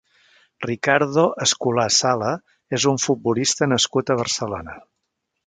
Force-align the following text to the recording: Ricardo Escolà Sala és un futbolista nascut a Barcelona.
Ricardo 0.65 1.25
Escolà 1.45 1.85
Sala 1.97 2.31
és 2.79 2.87
un 2.93 2.99
futbolista 3.05 3.69
nascut 3.75 4.11
a 4.11 4.19
Barcelona. 4.25 4.77